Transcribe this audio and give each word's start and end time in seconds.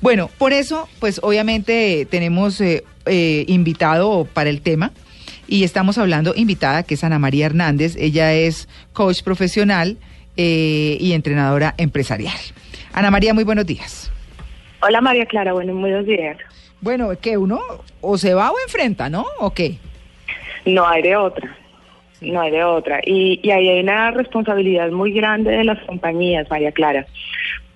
Bueno, 0.00 0.30
por 0.38 0.52
eso, 0.52 0.88
pues 1.00 1.20
obviamente 1.22 2.06
tenemos 2.10 2.60
eh, 2.60 2.84
eh, 3.06 3.44
invitado 3.48 4.24
para 4.24 4.50
el 4.50 4.60
tema 4.60 4.92
y 5.46 5.64
estamos 5.64 5.98
hablando 5.98 6.32
invitada 6.36 6.82
que 6.82 6.94
es 6.94 7.04
Ana 7.04 7.18
María 7.18 7.46
Hernández. 7.46 7.96
Ella 7.96 8.32
es 8.32 8.68
coach 8.92 9.22
profesional 9.22 9.96
eh, 10.36 10.96
y 11.00 11.12
entrenadora 11.12 11.74
empresarial. 11.78 12.36
Ana 12.92 13.10
María, 13.10 13.34
muy 13.34 13.44
buenos 13.44 13.66
días. 13.66 14.10
Hola 14.80 15.00
María 15.00 15.26
Clara, 15.26 15.52
bueno, 15.52 15.72
muy 15.74 15.90
buenos 15.90 16.06
días. 16.06 16.36
Bueno, 16.80 17.10
que 17.18 17.38
uno 17.38 17.60
o 18.00 18.18
se 18.18 18.34
va 18.34 18.50
o 18.50 18.54
enfrenta, 18.66 19.08
¿no? 19.08 19.24
¿O 19.38 19.50
qué? 19.52 19.78
No 20.66 20.86
hay 20.86 21.02
de 21.02 21.16
otra. 21.16 21.56
No 22.20 22.40
hay 22.40 22.50
de 22.50 22.64
otra. 22.64 23.00
Y, 23.04 23.40
y 23.42 23.50
ahí 23.50 23.68
hay 23.68 23.80
una 23.80 24.10
responsabilidad 24.10 24.90
muy 24.90 25.12
grande 25.12 25.50
de 25.50 25.64
las 25.64 25.78
compañías, 25.84 26.48
María 26.50 26.72
Clara, 26.72 27.06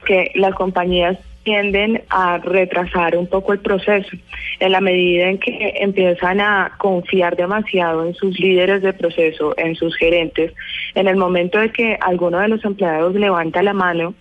que 0.07 0.31
las 0.35 0.55
compañías 0.55 1.19
tienden 1.49 2.03
a 2.11 2.37
retrasar 2.37 3.17
un 3.17 3.27
poco 3.27 3.55
el 3.55 3.61
proceso 3.61 4.15
en 4.61 4.71
la 4.71 4.83
medida 4.83 5.31
en 5.31 5.39
que 5.39 5.73
empiezan 5.81 6.43
a 6.43 6.73
confiar 6.77 7.37
demasiado 7.37 8.05
en 8.05 8.13
sus 8.13 8.39
líderes 8.39 8.83
de 8.83 8.93
proceso, 8.93 9.55
en 9.57 9.75
sus 9.75 9.97
gerentes. 9.97 10.53
En 10.95 11.09
el 11.09 11.17
momento 11.17 11.59
de 11.59 11.73
que 11.73 11.97
alguno 12.03 12.39
de 12.39 12.49
los 12.49 12.63
empleados 12.67 13.15
levanta 13.15 13.63
la 13.63 13.73
mano, 13.73 14.13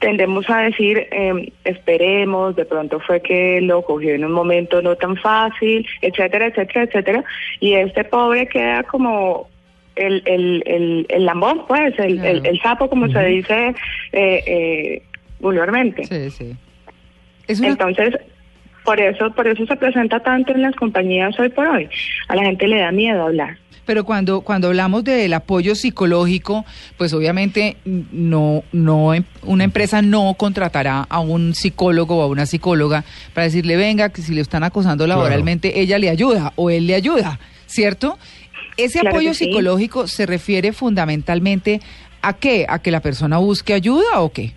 tendemos 0.00 0.50
a 0.50 0.62
decir, 0.62 1.06
eh, 1.12 1.52
esperemos, 1.62 2.56
de 2.56 2.64
pronto 2.64 2.98
fue 2.98 3.22
que 3.22 3.60
lo 3.60 3.82
cogió 3.82 4.16
en 4.16 4.24
un 4.24 4.32
momento 4.32 4.82
no 4.82 4.96
tan 4.96 5.16
fácil, 5.16 5.86
etcétera, 6.02 6.46
etcétera, 6.46 6.86
etcétera, 6.86 7.24
y 7.60 7.74
este 7.74 8.02
pobre 8.02 8.48
queda 8.48 8.82
como 8.82 9.48
el, 9.94 10.22
el, 10.26 10.62
el, 10.66 11.06
el 11.08 11.24
lambón, 11.24 11.66
pues, 11.68 11.96
el, 12.00 12.18
el, 12.24 12.44
el 12.44 12.60
sapo, 12.62 12.88
como 12.88 13.08
se 13.08 13.24
dice 13.26 13.74
eh, 14.12 14.42
eh, 14.46 15.02
vulgarmente. 15.40 16.04
Sí, 16.04 16.30
sí. 16.30 16.56
Entonces, 17.64 18.14
por 18.84 19.00
eso, 19.00 19.30
por 19.34 19.46
eso 19.46 19.66
se 19.66 19.76
presenta 19.76 20.20
tanto 20.20 20.52
en 20.52 20.62
las 20.62 20.74
compañías 20.74 21.38
hoy 21.38 21.48
por 21.50 21.66
hoy. 21.66 21.88
A 22.28 22.36
la 22.36 22.42
gente 22.44 22.66
le 22.68 22.80
da 22.80 22.90
miedo 22.92 23.22
hablar. 23.22 23.58
Pero 23.84 24.04
cuando, 24.04 24.42
cuando 24.42 24.68
hablamos 24.68 25.02
del 25.02 25.32
apoyo 25.32 25.74
psicológico, 25.74 26.66
pues 26.98 27.14
obviamente 27.14 27.78
no, 27.86 28.62
no, 28.70 29.12
una 29.44 29.64
empresa 29.64 30.02
no 30.02 30.34
contratará 30.34 31.06
a 31.08 31.20
un 31.20 31.54
psicólogo 31.54 32.18
o 32.18 32.22
a 32.22 32.26
una 32.26 32.44
psicóloga 32.44 33.04
para 33.32 33.44
decirle, 33.46 33.76
venga, 33.76 34.10
que 34.10 34.20
si 34.20 34.34
le 34.34 34.42
están 34.42 34.62
acosando 34.62 35.06
laboralmente, 35.06 35.80
ella 35.80 35.98
le 35.98 36.10
ayuda 36.10 36.52
o 36.56 36.68
él 36.68 36.86
le 36.86 36.96
ayuda, 36.96 37.40
¿cierto? 37.64 38.18
Ese 38.76 39.00
Claro 39.00 39.16
apoyo 39.16 39.32
sí. 39.32 39.46
psicológico 39.46 40.06
se 40.06 40.26
refiere 40.26 40.74
fundamentalmente 40.74 41.80
a 42.20 42.34
qué, 42.34 42.66
a 42.68 42.80
que 42.80 42.90
la 42.90 43.00
persona 43.00 43.38
busque 43.38 43.72
ayuda 43.72 44.20
o 44.20 44.32
qué. 44.32 44.52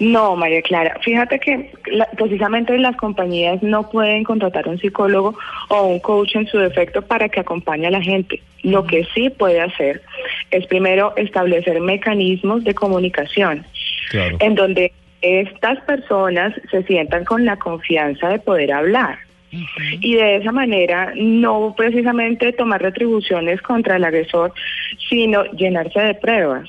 No, 0.00 0.34
María 0.36 0.60
Clara, 0.62 0.98
fíjate 1.02 1.38
que 1.38 1.70
la- 1.86 2.08
precisamente 2.16 2.76
las 2.78 2.96
compañías 2.96 3.62
no 3.62 3.88
pueden 3.90 4.24
contratar 4.24 4.66
un 4.68 4.78
psicólogo 4.78 5.36
o 5.68 5.82
un 5.86 6.00
coach 6.00 6.34
en 6.36 6.46
su 6.46 6.58
defecto 6.58 7.02
para 7.02 7.28
que 7.28 7.40
acompañe 7.40 7.86
a 7.86 7.90
la 7.90 8.02
gente. 8.02 8.42
Lo 8.62 8.84
que 8.86 9.04
sí 9.14 9.30
puede 9.30 9.60
hacer 9.60 10.02
es 10.50 10.66
primero 10.66 11.12
establecer 11.16 11.80
mecanismos 11.80 12.64
de 12.64 12.74
comunicación 12.74 13.64
Claro. 14.10 14.36
en 14.40 14.54
donde 14.54 14.92
estas 15.22 15.80
personas 15.84 16.54
se 16.70 16.82
sientan 16.82 17.24
con 17.24 17.44
la 17.44 17.56
confianza 17.56 18.28
de 18.28 18.38
poder 18.38 18.72
hablar. 18.72 19.18
Y 20.00 20.14
de 20.16 20.36
esa 20.36 20.50
manera 20.50 21.12
no 21.14 21.74
precisamente 21.76 22.52
tomar 22.52 22.82
retribuciones 22.82 23.62
contra 23.62 23.96
el 23.96 24.04
agresor, 24.04 24.52
sino 25.08 25.44
llenarse 25.52 26.00
de 26.00 26.14
pruebas. 26.14 26.68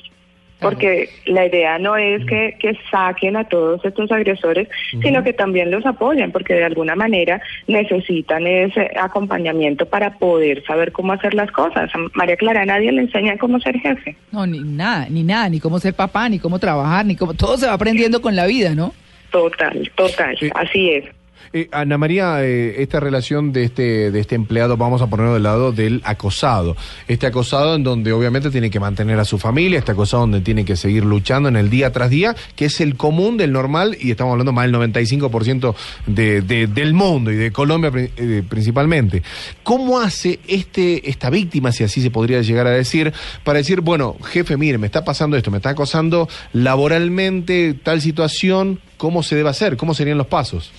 Porque 0.58 1.10
la 1.26 1.44
idea 1.46 1.78
no 1.78 1.96
es 1.96 2.24
que, 2.24 2.56
que 2.58 2.78
saquen 2.90 3.36
a 3.36 3.44
todos 3.44 3.84
estos 3.84 4.10
agresores, 4.10 4.68
sino 5.02 5.22
que 5.22 5.34
también 5.34 5.70
los 5.70 5.84
apoyen, 5.84 6.32
porque 6.32 6.54
de 6.54 6.64
alguna 6.64 6.96
manera 6.96 7.42
necesitan 7.66 8.46
ese 8.46 8.90
acompañamiento 8.98 9.86
para 9.86 10.14
poder 10.18 10.64
saber 10.64 10.92
cómo 10.92 11.12
hacer 11.12 11.34
las 11.34 11.50
cosas. 11.52 11.90
A 11.94 11.98
María 12.14 12.36
Clara, 12.36 12.64
nadie 12.64 12.90
le 12.90 13.02
enseña 13.02 13.36
cómo 13.36 13.60
ser 13.60 13.78
jefe. 13.78 14.16
No, 14.32 14.46
ni 14.46 14.60
nada, 14.60 15.06
ni 15.10 15.22
nada, 15.22 15.48
ni 15.50 15.60
cómo 15.60 15.78
ser 15.78 15.92
papá, 15.94 16.28
ni 16.28 16.38
cómo 16.38 16.58
trabajar, 16.58 17.04
ni 17.04 17.16
cómo... 17.16 17.34
Todo 17.34 17.58
se 17.58 17.66
va 17.66 17.74
aprendiendo 17.74 18.22
con 18.22 18.34
la 18.34 18.46
vida, 18.46 18.74
¿no? 18.74 18.94
Total, 19.30 19.90
total, 19.94 20.36
Sí. 20.38 20.50
así 20.54 20.90
es. 20.90 21.04
Eh, 21.52 21.68
Ana 21.72 21.96
María, 21.98 22.44
eh, 22.44 22.82
esta 22.82 23.00
relación 23.00 23.52
de 23.52 23.64
este, 23.64 24.10
de 24.10 24.20
este 24.20 24.34
empleado, 24.34 24.76
vamos 24.76 25.00
a 25.02 25.06
ponerlo 25.08 25.34
del 25.34 25.42
lado 25.44 25.72
del 25.72 26.02
acosado. 26.04 26.76
Este 27.08 27.26
acosado 27.26 27.74
en 27.76 27.82
donde 27.84 28.12
obviamente 28.12 28.50
tiene 28.50 28.70
que 28.70 28.80
mantener 28.80 29.18
a 29.20 29.24
su 29.24 29.38
familia, 29.38 29.78
este 29.78 29.92
acosado 29.92 30.22
donde 30.22 30.40
tiene 30.40 30.64
que 30.64 30.76
seguir 30.76 31.04
luchando 31.04 31.48
en 31.48 31.56
el 31.56 31.70
día 31.70 31.92
tras 31.92 32.10
día, 32.10 32.34
que 32.56 32.66
es 32.66 32.80
el 32.80 32.96
común 32.96 33.36
del 33.36 33.52
normal, 33.52 33.96
y 34.00 34.10
estamos 34.10 34.32
hablando 34.32 34.52
más 34.52 34.64
del 34.70 34.74
95% 34.74 35.74
de, 36.06 36.42
de- 36.42 36.66
del 36.66 36.94
mundo 36.94 37.30
y 37.30 37.36
de 37.36 37.52
Colombia 37.52 37.90
eh, 37.94 38.42
principalmente. 38.48 39.22
¿Cómo 39.62 40.00
hace 40.00 40.40
este, 40.48 41.08
esta 41.08 41.30
víctima, 41.30 41.72
si 41.72 41.84
así 41.84 42.02
se 42.02 42.10
podría 42.10 42.42
llegar 42.42 42.66
a 42.66 42.70
decir, 42.70 43.12
para 43.44 43.58
decir, 43.58 43.80
bueno, 43.80 44.16
jefe, 44.24 44.56
mire, 44.56 44.78
me 44.78 44.86
está 44.86 45.04
pasando 45.04 45.36
esto, 45.36 45.50
me 45.50 45.58
está 45.58 45.70
acosando 45.70 46.28
laboralmente 46.52 47.74
tal 47.82 48.00
situación, 48.00 48.80
¿cómo 48.96 49.22
se 49.22 49.36
debe 49.36 49.48
hacer? 49.50 49.76
¿Cómo 49.76 49.94
serían 49.94 50.18
los 50.18 50.26
pasos? 50.26 50.70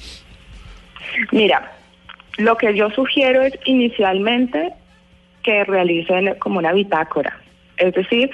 Mira, 1.38 1.72
lo 2.40 2.58
que 2.58 2.74
yo 2.75 2.90
sugiero 2.90 3.44
es 3.44 3.53
inicialmente 3.66 4.74
que 5.44 5.64
realicen 5.66 6.34
como 6.40 6.58
una 6.58 6.74
bitácora, 6.74 7.38
es 7.78 7.94
decir, 7.94 8.31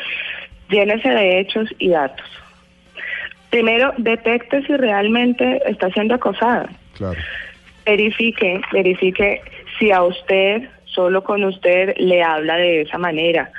llénese 0.70 1.10
de 1.10 1.40
hechos 1.42 1.68
y 1.80 1.90
datos. 1.90 2.26
Primero, 3.50 3.94
detecte 3.98 4.64
si 4.66 4.76
realmente 4.78 5.62
está 5.70 5.90
siendo 5.90 6.16
acosada. 6.16 6.70
Claro. 6.98 7.20
Verifique, 7.86 8.62
verifique 8.72 9.42
si 9.78 9.92
a 9.92 10.02
usted, 10.02 10.70
solo 10.86 11.26
con 11.26 11.44
usted, 11.44 11.94
le 11.98 12.24
habla 12.24 12.56
de 12.56 12.82
esa 12.84 12.98
manera. 12.98 13.52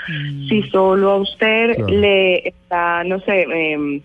Si 0.48 0.62
solo 0.70 1.10
a 1.10 1.16
usted 1.16 1.76
Claro. 1.76 1.92
le 1.92 2.48
está, 2.48 3.04
no 3.04 3.20
sé, 3.20 3.42
em, 3.42 4.00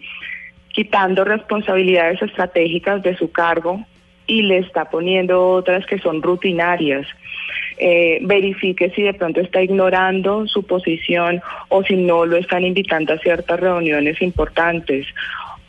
quitando 0.74 1.24
responsabilidades 1.24 2.22
estratégicas 2.22 3.02
de 3.04 3.16
su 3.16 3.32
cargo 3.32 3.86
y 4.30 4.44
le 4.44 4.60
está 4.60 4.86
poniendo 4.86 5.50
otras 5.50 5.86
que 5.88 5.98
son 5.98 6.22
rutinarias. 6.22 7.08
Eh, 7.80 8.20
verifique 8.22 8.92
si 8.92 9.02
de 9.02 9.14
pronto 9.14 9.42
está 9.42 9.62
ignorando 9.62 10.48
su 10.48 10.64
posición 10.64 11.42
o 11.70 11.84
si 11.84 11.96
no 11.96 12.26
lo 12.26 12.38
están 12.38 12.64
invitando 12.64 13.14
a 13.14 13.18
ciertas 13.18 13.60
reuniones 13.60 14.22
importantes. 14.22 15.08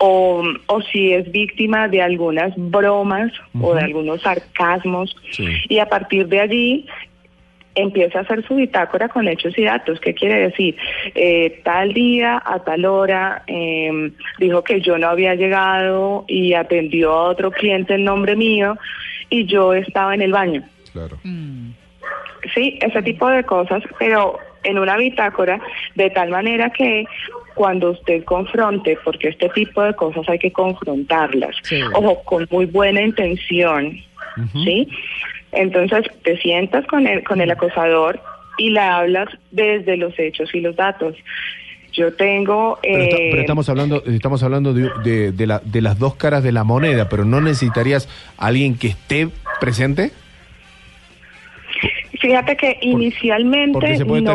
O, 0.03 0.43
o 0.66 0.82
si 0.82 1.12
es 1.12 1.31
víctima 1.31 1.88
de 1.88 2.00
algunas 2.00 2.53
bromas 2.56 3.32
o 3.60 3.75
de 3.75 3.82
algunos 3.82 4.22
sarcasmos. 4.22 5.15
Sí. 5.31 5.47
Y 5.69 5.78
a 5.78 5.87
partir 5.87 6.27
de 6.28 6.41
allí 6.41 6.87
empieza 7.81 8.19
a 8.19 8.23
hacer 8.23 8.47
su 8.47 8.57
bitácora 8.57 9.09
con 9.09 9.29
hechos 9.29 9.57
y 9.59 9.65
datos. 9.65 10.01
¿Qué 10.01 10.15
quiere 10.15 10.49
decir? 10.49 10.77
Eh, 11.15 11.61
tal 11.65 11.93
día, 11.93 12.43
a 12.45 12.59
tal 12.61 12.85
hora, 12.85 13.43
eh, 13.47 14.11
dijo 14.39 14.63
que 14.65 14.81
yo 14.81 14.99
no 14.99 15.09
había 15.09 15.35
llegado 15.35 16.25
y 16.29 16.55
atendió 16.55 17.13
a 17.13 17.23
otro 17.31 17.51
cliente 17.51 17.95
en 17.95 18.05
nombre 18.05 18.37
mío 18.37 18.77
y 19.29 19.47
yo 19.47 19.75
estaba 19.75 20.15
en 20.15 20.23
el 20.23 20.33
baño. 20.33 20.63
Claro. 20.93 21.19
Mm. 21.23 21.71
Sí, 22.55 22.79
ese 22.81 23.03
tipo 23.03 23.29
de 23.29 23.45
cosas, 23.45 23.83
pero 23.99 24.39
en 24.65 24.79
una 24.79 24.97
bitácora, 24.97 25.61
de 25.95 26.11
tal 26.11 26.31
manera 26.31 26.71
que 26.71 27.05
cuando 27.55 27.91
usted 27.91 28.25
confronte, 28.25 28.97
porque 29.05 29.29
este 29.29 29.49
tipo 29.51 29.83
de 29.83 29.95
cosas 29.95 30.29
hay 30.29 30.39
que 30.39 30.53
confrontarlas, 30.53 31.57
Sí. 31.63 31.81
ojo, 31.95 32.23
con 32.25 32.47
muy 32.51 32.67
buena 32.67 33.03
intención, 33.03 33.99
¿sí? 34.53 34.89
Entonces 35.53 36.05
te 36.23 36.37
sientas 36.39 36.87
con 36.87 37.07
el, 37.07 37.25
con 37.25 37.41
el 37.41 37.51
acosador 37.51 38.21
y 38.59 38.71
le 38.71 38.81
hablas 38.81 39.29
desde 39.51 39.97
los 39.97 40.19
hechos 40.19 40.55
y 40.55 40.61
los 40.61 40.77
datos. 40.77 41.17
Yo 41.93 42.13
tengo... 42.15 42.79
Pero, 42.83 43.03
está- 43.03 43.17
eh, 43.17 43.29
pero 43.31 43.41
estamos 43.43 43.69
hablando, 43.69 44.05
estamos 44.07 44.43
hablando 44.45 44.73
de, 44.73 44.91
de- 45.03 45.33
de 45.33 45.47
la- 45.47 45.61
de 45.65 45.81
las 45.81 45.99
dos 45.99 46.15
caras 46.15 46.45
de 46.45 46.53
la 46.53 46.63
moneda, 46.63 47.09
pero 47.09 47.25
¿no 47.25 47.41
necesitarías 47.41 48.09
alguien 48.39 48.77
que 48.78 48.89
esté 48.89 49.28
presente? 49.60 50.13
Fíjate 52.21 52.57
que 52.57 52.78
inicialmente... 52.83 53.72
Porque 53.72 53.97
se 53.97 54.04
puede 54.04 54.22
no 54.22 54.34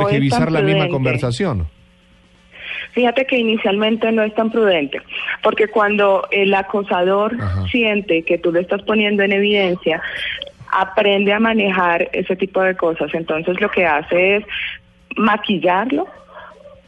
la 0.51 0.61
misma 0.61 0.87
conversación. 0.89 1.67
Fíjate 2.93 3.25
que 3.25 3.37
inicialmente 3.37 4.11
no 4.11 4.23
es 4.23 4.33
tan 4.35 4.49
prudente, 4.51 4.99
porque 5.45 5.67
cuando 5.67 6.27
el 6.31 6.51
acosador 6.55 7.35
Ajá. 7.39 7.67
siente 7.67 8.23
que 8.23 8.39
tú 8.39 8.51
lo 8.51 8.59
estás 8.59 8.81
poniendo 8.81 9.21
en 9.21 9.31
evidencia, 9.31 10.01
aprende 10.71 11.33
a 11.33 11.39
manejar 11.39 12.09
ese 12.13 12.35
tipo 12.35 12.63
de 12.63 12.75
cosas. 12.75 13.13
Entonces 13.13 13.61
lo 13.61 13.69
que 13.69 13.85
hace 13.85 14.37
es 14.37 14.45
maquillarlo 15.15 16.07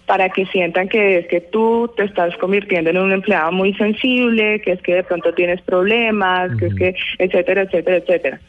para 0.08 0.30
que 0.30 0.48
sientan 0.48 0.90
que 0.90 1.20
es 1.20 1.28
que 1.28 1.40
tú 1.40 1.94
te 1.96 2.06
estás 2.06 2.36
convirtiendo 2.38 2.90
en 2.90 2.98
un 2.98 3.12
empleado 3.12 3.52
muy 3.52 3.76
sensible, 3.76 4.60
que 4.62 4.72
es 4.72 4.82
que 4.82 4.96
de 4.96 5.04
pronto 5.04 5.36
tienes 5.36 5.62
problemas, 5.62 6.50
que 6.58 6.66
es 6.66 6.74
que, 6.74 6.96
etcétera, 7.20 7.62
etcétera, 7.62 7.98
etcétera. 7.98 8.40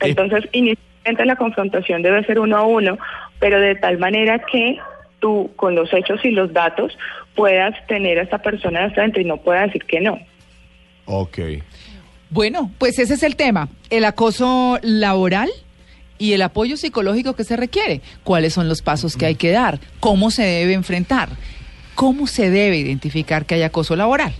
Eh. 0.00 0.08
Entonces, 0.08 0.48
inicialmente 0.52 1.26
la 1.26 1.36
confrontación 1.36 2.00
debe 2.00 2.24
ser 2.24 2.38
uno 2.38 2.56
a 2.56 2.62
uno, 2.62 2.96
pero 3.38 3.60
de 3.60 3.74
tal 3.74 3.98
manera 3.98 4.38
que 4.38 4.78
tú, 5.22 5.50
con 5.56 5.74
los 5.74 5.90
hechos 5.94 6.22
y 6.24 6.32
los 6.32 6.52
datos, 6.52 6.98
puedas 7.34 7.74
tener 7.86 8.18
a 8.18 8.22
esta 8.22 8.38
persona 8.38 8.82
de 8.82 8.90
frente 8.90 9.22
y 9.22 9.24
no 9.24 9.38
pueda 9.38 9.62
decir 9.62 9.84
que 9.84 10.00
no. 10.00 10.18
Ok. 11.06 11.38
Bueno, 12.28 12.70
pues 12.78 12.98
ese 12.98 13.14
es 13.14 13.22
el 13.22 13.36
tema, 13.36 13.68
el 13.88 14.04
acoso 14.04 14.78
laboral 14.82 15.48
y 16.18 16.32
el 16.32 16.42
apoyo 16.42 16.76
psicológico 16.76 17.34
que 17.34 17.44
se 17.44 17.56
requiere. 17.56 18.00
¿Cuáles 18.24 18.52
son 18.52 18.68
los 18.68 18.82
pasos 18.82 19.16
que 19.16 19.26
hay 19.26 19.34
que 19.36 19.50
dar? 19.50 19.80
¿Cómo 20.00 20.30
se 20.30 20.42
debe 20.42 20.74
enfrentar? 20.74 21.30
¿Cómo 21.94 22.26
se 22.26 22.50
debe 22.50 22.76
identificar 22.76 23.46
que 23.46 23.54
hay 23.56 23.62
acoso 23.62 23.96
laboral? 23.96 24.32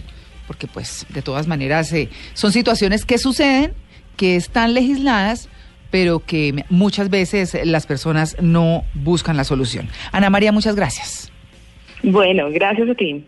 Porque 0.46 0.66
pues 0.66 1.06
de 1.10 1.22
todas 1.22 1.46
maneras 1.46 1.92
eh, 1.92 2.08
son 2.34 2.52
situaciones 2.52 3.04
que 3.04 3.18
suceden, 3.18 3.72
que 4.16 4.36
están 4.36 4.74
legisladas, 4.74 5.48
pero 5.92 6.20
que 6.20 6.64
muchas 6.70 7.10
veces 7.10 7.56
las 7.64 7.86
personas 7.86 8.36
no 8.40 8.82
buscan 8.94 9.36
la 9.36 9.44
solución. 9.44 9.88
Ana 10.10 10.30
María, 10.30 10.50
muchas 10.50 10.74
gracias. 10.74 11.30
Bueno, 12.02 12.50
gracias 12.50 12.88
a 12.88 12.94
ti. 12.94 13.24